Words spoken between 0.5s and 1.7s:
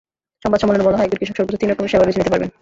সম্মেলনে বলা হয়, একজন কৃষক সর্বোচ্চ তিন